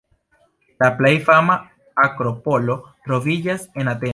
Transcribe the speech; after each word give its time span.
La 0.83 0.87
plej 1.01 1.11
fama 1.27 1.57
akropolo 2.05 2.79
troviĝas 3.09 3.71
en 3.83 3.93
Ateno. 3.95 4.09